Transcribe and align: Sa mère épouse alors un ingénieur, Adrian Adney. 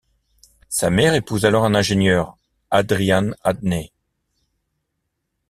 Sa 0.67 0.89
mère 0.89 1.13
épouse 1.13 1.45
alors 1.45 1.63
un 1.63 1.75
ingénieur, 1.75 2.35
Adrian 2.71 3.33
Adney. 3.43 3.91